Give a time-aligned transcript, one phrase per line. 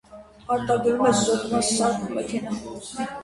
[0.55, 2.57] Արտադրում է զոդման սարք ու մեքենա։